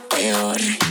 [0.00, 0.87] peor.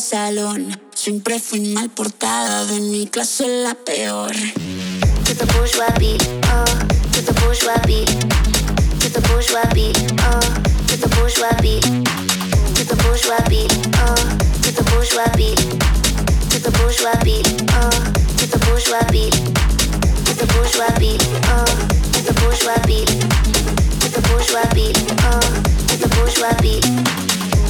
[0.00, 0.80] salón.
[0.94, 4.32] Siempre fui mal portada, de mi clase la peor.
[5.24, 6.22] To the bourgeois beat,
[6.52, 6.64] oh,
[7.12, 8.08] to the bourgeois beat.
[9.00, 10.40] To the bourgeois beat, oh,
[10.86, 11.82] to the bourgeois beat.
[12.74, 14.14] To the bourgeois beat, oh,
[14.62, 15.58] to the bourgeois beat.
[16.50, 17.90] To the bourgeois beat, oh,
[18.38, 19.24] to the bourgeois beat.
[20.28, 21.60] To the bourgeois beat, oh,
[22.12, 23.06] to the bourgeois beat.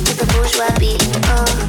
[0.04, 1.68] To the bourgeois beat, oh.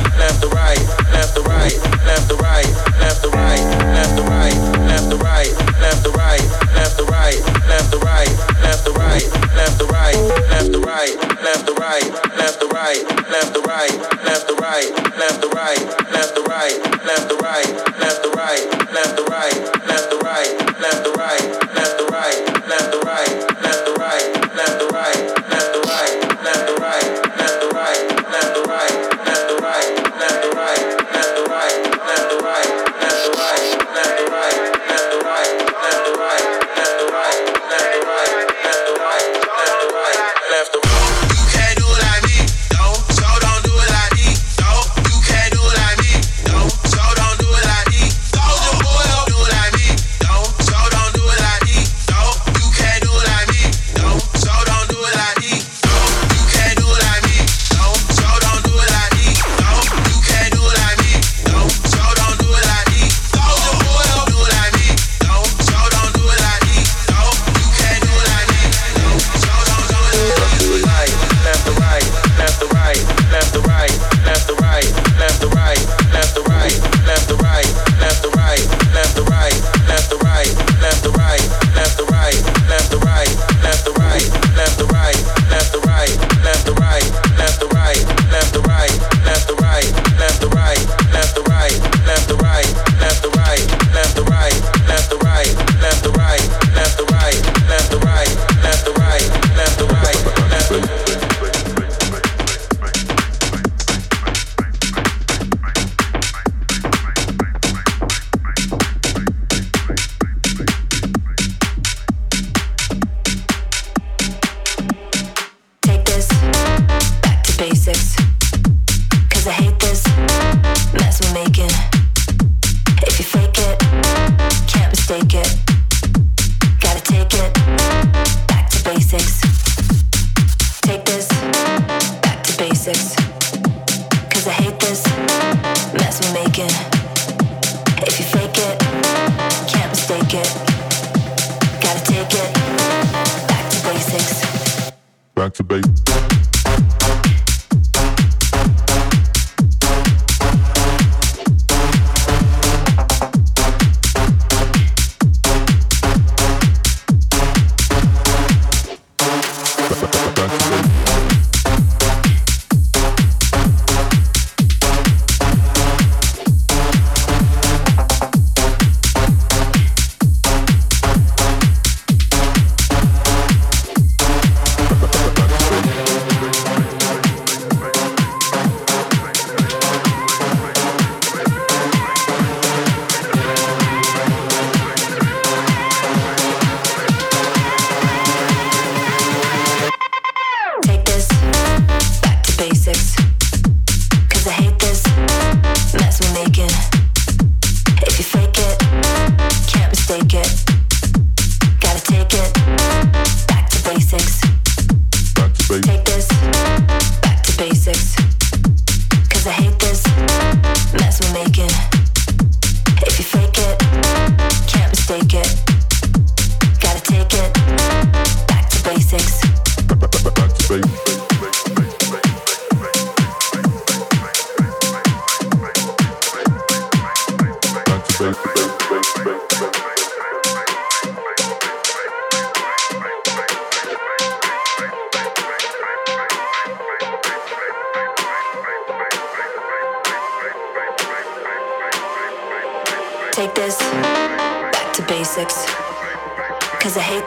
[215.21, 215.60] take it.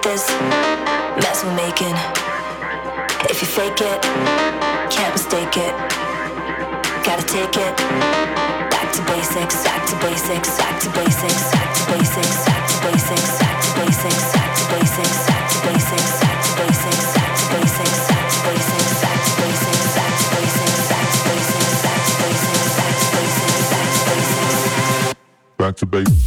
[0.05, 0.29] this
[1.17, 1.97] mess we're making.
[3.33, 4.03] If you fake it,
[4.93, 5.73] can't mistake it.
[7.01, 7.75] Gotta take it
[8.69, 13.39] back to basics, back to basics, back to basics, back to basics, back to basics,
[13.41, 17.17] back to basics, back to basics, back to basics, back to basics, back to basics,
[17.17, 22.67] back to basics, back to basics, back to basics, back to basics, back to basics,
[22.71, 25.15] back to basics, back to basics,
[25.57, 26.24] back to basics.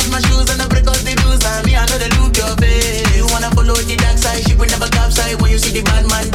[0.00, 1.44] off my shoes and I break out the rules.
[1.44, 3.16] And me, I know the look your face.
[3.16, 5.36] You wanna follow the dark side, ship will never capsize.
[5.36, 6.26] When you see the bad man,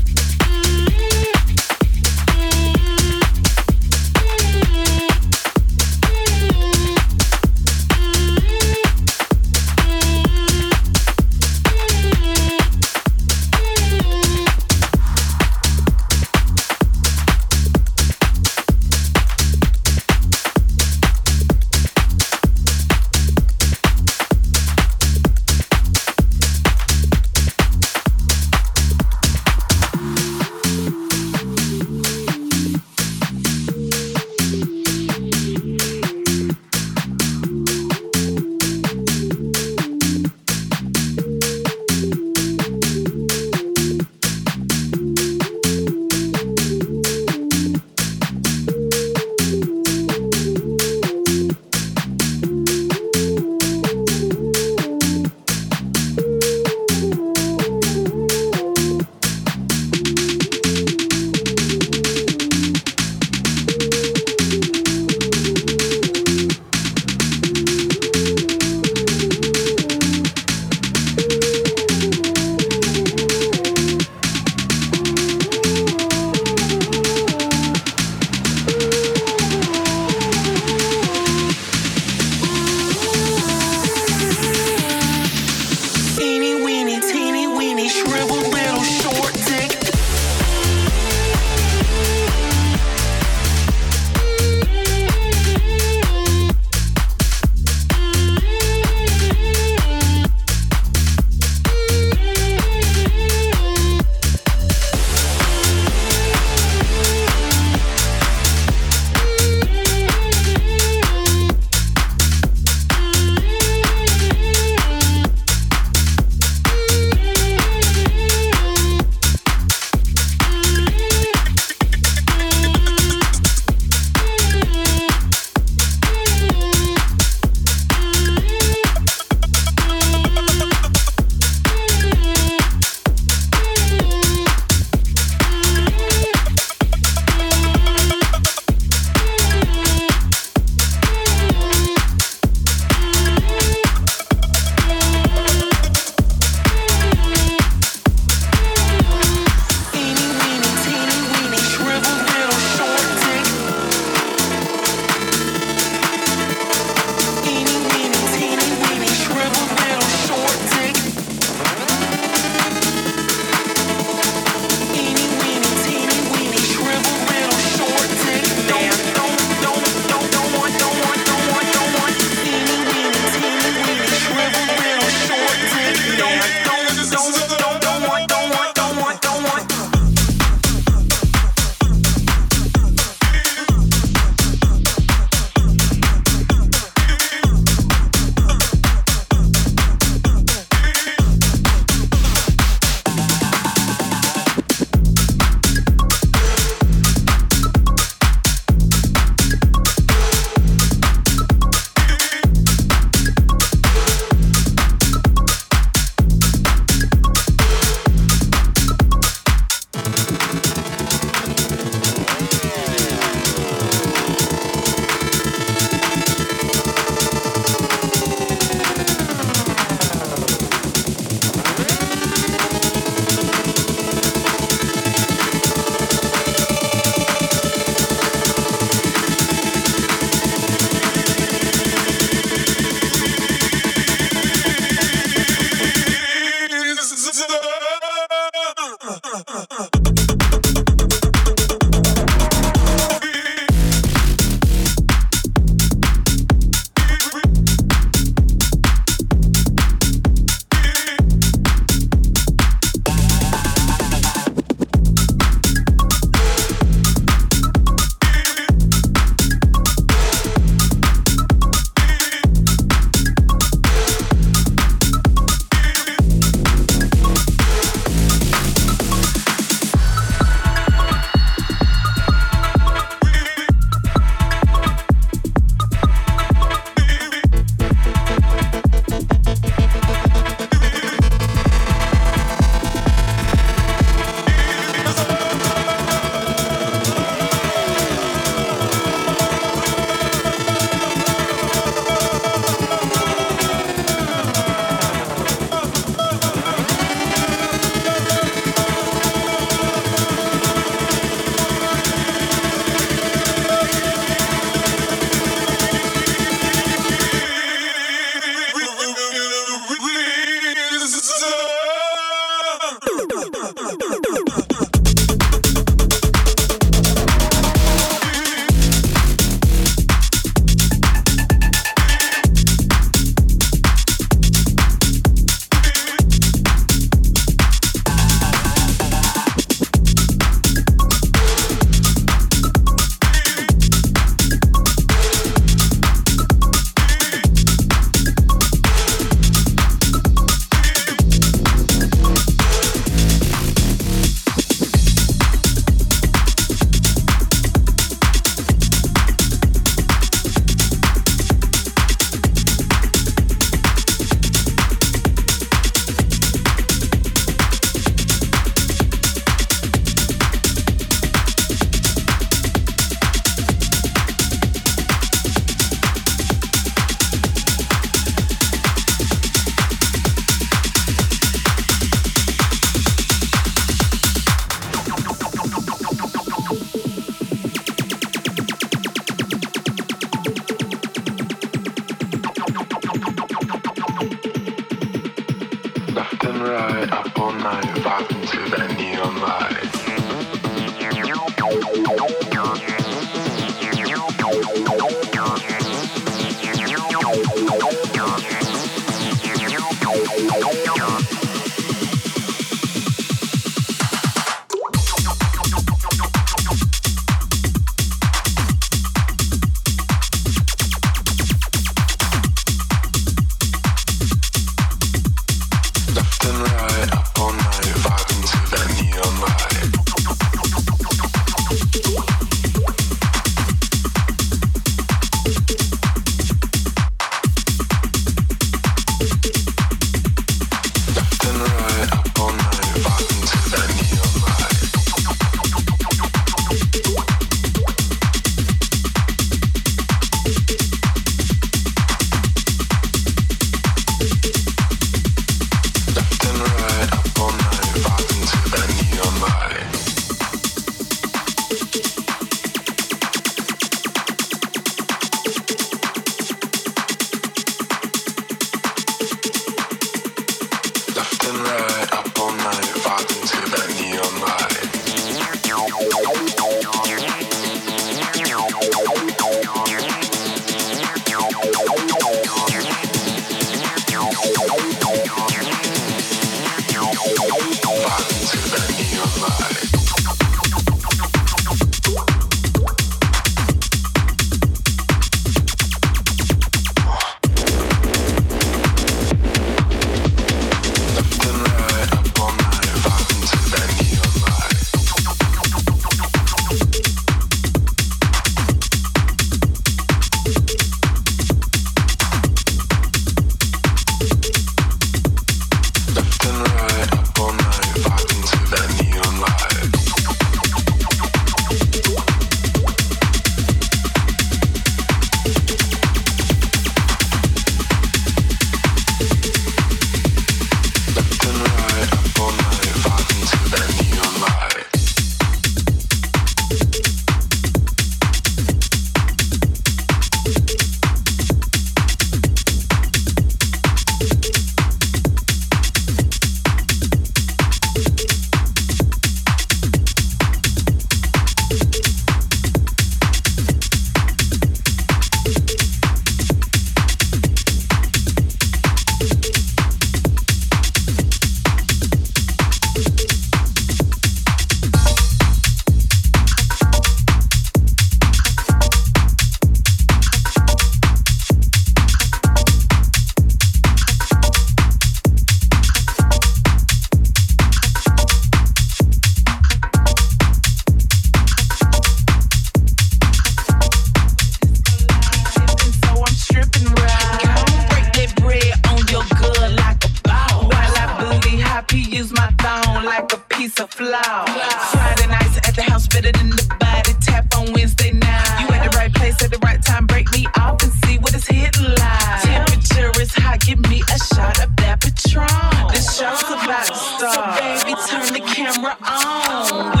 [597.41, 600.00] baby, turn the camera on.